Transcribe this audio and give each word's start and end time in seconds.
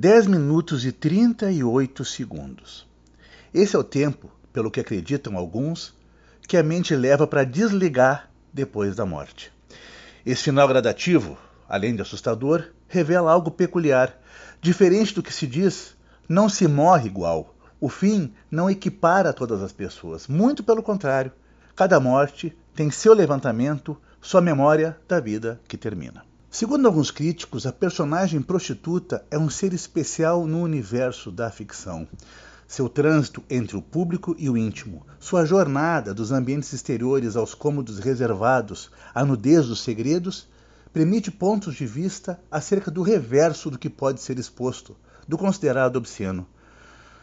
10 0.00 0.28
minutos 0.28 0.86
e 0.86 0.92
38 0.92 2.06
segundos. 2.06 2.88
Esse 3.52 3.76
é 3.76 3.78
o 3.78 3.84
tempo, 3.84 4.30
pelo 4.50 4.70
que 4.70 4.80
acreditam 4.80 5.36
alguns, 5.36 5.94
que 6.48 6.56
a 6.56 6.62
mente 6.62 6.96
leva 6.96 7.26
para 7.26 7.44
desligar 7.44 8.30
depois 8.50 8.96
da 8.96 9.04
morte. 9.04 9.52
Esse 10.24 10.44
final 10.44 10.66
gradativo, 10.66 11.36
além 11.68 11.94
de 11.94 12.00
assustador, 12.00 12.70
revela 12.88 13.30
algo 13.30 13.50
peculiar. 13.50 14.18
Diferente 14.62 15.14
do 15.14 15.22
que 15.22 15.34
se 15.34 15.46
diz, 15.46 15.94
não 16.26 16.48
se 16.48 16.66
morre 16.66 17.06
igual. 17.06 17.54
O 17.78 17.90
fim 17.90 18.32
não 18.50 18.70
equipara 18.70 19.34
todas 19.34 19.60
as 19.60 19.70
pessoas. 19.70 20.26
Muito 20.26 20.62
pelo 20.62 20.82
contrário. 20.82 21.30
Cada 21.76 22.00
morte 22.00 22.56
tem 22.74 22.90
seu 22.90 23.12
levantamento, 23.12 23.94
sua 24.18 24.40
memória 24.40 24.96
da 25.06 25.20
vida 25.20 25.60
que 25.68 25.76
termina. 25.76 26.29
Segundo 26.52 26.86
alguns 26.86 27.12
críticos, 27.12 27.64
a 27.64 27.72
personagem 27.72 28.42
prostituta 28.42 29.24
é 29.30 29.38
um 29.38 29.48
ser 29.48 29.72
especial 29.72 30.48
no 30.48 30.60
universo 30.60 31.30
da 31.30 31.48
ficção. 31.48 32.08
Seu 32.66 32.88
trânsito 32.88 33.40
entre 33.48 33.76
o 33.76 33.82
público 33.82 34.34
e 34.36 34.50
o 34.50 34.58
íntimo, 34.58 35.06
sua 35.20 35.46
jornada 35.46 36.12
dos 36.12 36.32
ambientes 36.32 36.72
exteriores 36.72 37.36
aos 37.36 37.54
cômodos 37.54 38.00
reservados, 38.00 38.90
a 39.14 39.24
nudez 39.24 39.68
dos 39.68 39.80
segredos, 39.80 40.48
permite 40.92 41.30
pontos 41.30 41.76
de 41.76 41.86
vista 41.86 42.40
acerca 42.50 42.90
do 42.90 43.02
reverso 43.02 43.70
do 43.70 43.78
que 43.78 43.88
pode 43.88 44.20
ser 44.20 44.36
exposto, 44.36 44.96
do 45.28 45.38
considerado 45.38 45.94
obsceno. 45.94 46.44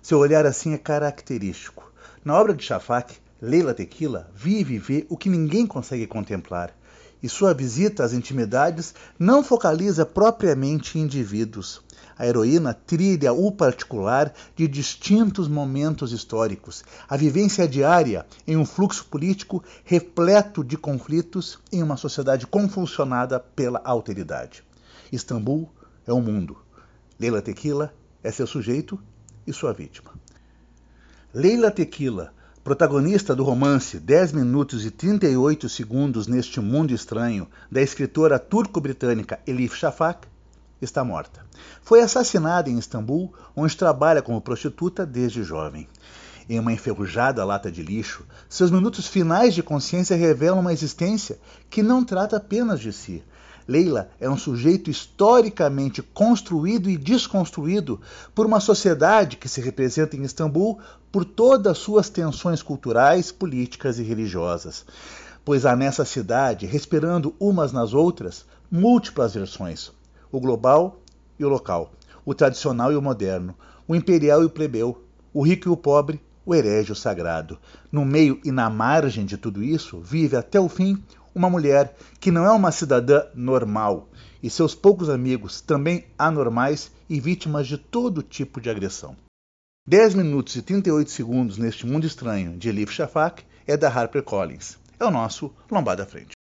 Seu 0.00 0.18
olhar 0.18 0.46
assim 0.46 0.72
é 0.72 0.78
característico. 0.78 1.92
Na 2.24 2.40
obra 2.40 2.54
de 2.54 2.64
Shafak, 2.64 3.18
Leila 3.42 3.72
Tequila 3.72 4.30
vive 4.34 4.74
e 4.74 4.78
vê 4.78 5.06
o 5.08 5.16
que 5.16 5.30
ninguém 5.30 5.66
consegue 5.66 6.06
contemplar 6.06 6.74
e 7.22 7.28
sua 7.28 7.54
visita 7.54 8.04
às 8.04 8.12
intimidades 8.12 8.94
não 9.18 9.42
focaliza 9.42 10.06
propriamente 10.06 10.98
indivíduos. 10.98 11.82
A 12.18 12.26
heroína 12.26 12.74
trilha 12.74 13.32
o 13.32 13.50
particular 13.50 14.32
de 14.54 14.68
distintos 14.68 15.48
momentos 15.48 16.12
históricos, 16.12 16.84
a 17.08 17.16
vivência 17.16 17.66
diária 17.66 18.26
em 18.46 18.56
um 18.56 18.66
fluxo 18.66 19.06
político 19.06 19.64
repleto 19.84 20.62
de 20.62 20.76
conflitos 20.76 21.58
em 21.72 21.82
uma 21.82 21.96
sociedade 21.96 22.46
convulsionada 22.46 23.40
pela 23.40 23.80
alteridade. 23.84 24.62
Istambul 25.10 25.68
é 26.06 26.12
o 26.12 26.20
mundo. 26.20 26.58
Leila 27.18 27.40
Tequila 27.40 27.92
é 28.22 28.30
seu 28.30 28.46
sujeito 28.46 29.00
e 29.46 29.52
sua 29.52 29.72
vítima. 29.72 30.12
Leila 31.32 31.70
Tequila 31.70 32.34
Protagonista 32.62 33.34
do 33.34 33.42
romance 33.42 33.98
10 33.98 34.32
minutos 34.32 34.84
e 34.84 34.90
38 34.90 35.66
segundos 35.66 36.26
neste 36.26 36.60
mundo 36.60 36.92
estranho, 36.92 37.48
da 37.70 37.80
escritora 37.80 38.38
turco-britânica 38.38 39.40
Elif 39.46 39.74
Shafak, 39.74 40.28
está 40.80 41.02
morta. 41.02 41.42
Foi 41.82 42.02
assassinada 42.02 42.68
em 42.68 42.78
Istambul, 42.78 43.32
onde 43.56 43.74
trabalha 43.74 44.20
como 44.20 44.42
prostituta 44.42 45.06
desde 45.06 45.42
jovem. 45.42 45.88
Em 46.50 46.58
uma 46.58 46.70
enferrujada 46.70 47.42
lata 47.46 47.72
de 47.72 47.82
lixo, 47.82 48.26
seus 48.46 48.70
minutos 48.70 49.06
finais 49.06 49.54
de 49.54 49.62
consciência 49.62 50.14
revelam 50.14 50.60
uma 50.60 50.74
existência 50.74 51.38
que 51.70 51.82
não 51.82 52.04
trata 52.04 52.36
apenas 52.36 52.78
de 52.78 52.92
si, 52.92 53.24
Leila 53.70 54.10
é 54.18 54.28
um 54.28 54.36
sujeito 54.36 54.90
historicamente 54.90 56.02
construído 56.02 56.90
e 56.90 56.96
desconstruído 56.96 58.00
por 58.34 58.44
uma 58.44 58.58
sociedade 58.58 59.36
que 59.36 59.48
se 59.48 59.60
representa 59.60 60.16
em 60.16 60.24
Istambul 60.24 60.80
por 61.12 61.24
todas 61.24 61.78
suas 61.78 62.08
tensões 62.08 62.64
culturais, 62.64 63.30
políticas 63.30 64.00
e 64.00 64.02
religiosas. 64.02 64.84
Pois 65.44 65.64
há 65.64 65.76
nessa 65.76 66.04
cidade, 66.04 66.66
respirando 66.66 67.32
umas 67.38 67.70
nas 67.70 67.94
outras, 67.94 68.44
múltiplas 68.68 69.34
versões: 69.34 69.92
o 70.32 70.40
global 70.40 70.98
e 71.38 71.44
o 71.44 71.48
local, 71.48 71.92
o 72.24 72.34
tradicional 72.34 72.90
e 72.90 72.96
o 72.96 73.02
moderno, 73.02 73.54
o 73.86 73.94
imperial 73.94 74.42
e 74.42 74.46
o 74.46 74.50
plebeu, 74.50 75.00
o 75.32 75.42
rico 75.42 75.68
e 75.68 75.70
o 75.70 75.76
pobre, 75.76 76.20
o 76.44 76.56
herege 76.56 76.88
e 76.88 76.92
o 76.92 76.96
sagrado. 76.96 77.56
No 77.92 78.04
meio 78.04 78.40
e 78.44 78.50
na 78.50 78.68
margem 78.68 79.24
de 79.24 79.36
tudo 79.36 79.62
isso, 79.62 80.00
vive 80.00 80.36
até 80.36 80.58
o 80.58 80.68
fim 80.68 81.00
uma 81.34 81.50
mulher 81.50 81.94
que 82.18 82.30
não 82.30 82.44
é 82.44 82.50
uma 82.50 82.72
cidadã 82.72 83.24
normal 83.34 84.08
e 84.42 84.48
seus 84.48 84.74
poucos 84.74 85.08
amigos 85.08 85.60
também 85.60 86.06
anormais 86.18 86.90
e 87.08 87.20
vítimas 87.20 87.66
de 87.66 87.76
todo 87.76 88.22
tipo 88.22 88.60
de 88.60 88.70
agressão. 88.70 89.16
10 89.86 90.14
minutos 90.14 90.56
e 90.56 90.62
38 90.62 91.10
segundos 91.10 91.58
neste 91.58 91.86
mundo 91.86 92.06
estranho 92.06 92.56
de 92.56 92.68
Elif 92.68 92.92
Shafak 92.92 93.42
é 93.66 93.76
da 93.76 93.88
HarperCollins. 93.88 94.78
É 94.98 95.04
o 95.04 95.10
nosso 95.10 95.52
Lombada 95.70 96.04
Frente. 96.04 96.39